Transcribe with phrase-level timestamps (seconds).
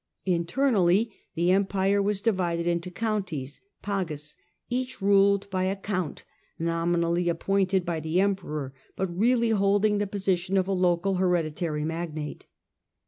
[0.25, 6.23] Internally the Empire was divided into counties Local magus), each ruled by a count
[6.57, 12.47] nominally appointed bytion the Emperor, but really holding the position of a local hereditary magnate.